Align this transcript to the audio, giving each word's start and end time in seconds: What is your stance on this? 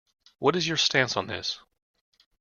What 0.39 0.55
is 0.55 0.67
your 0.67 0.77
stance 0.77 1.15
on 1.15 1.27
this? 1.27 1.59